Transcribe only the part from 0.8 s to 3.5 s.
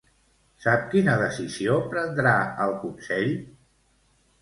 quina decisió prendrà el Consell?